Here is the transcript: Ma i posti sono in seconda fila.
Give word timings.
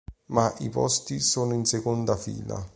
Ma 0.29 0.51
i 0.61 0.69
posti 0.69 1.19
sono 1.19 1.53
in 1.53 1.63
seconda 1.65 2.15
fila. 2.15 2.67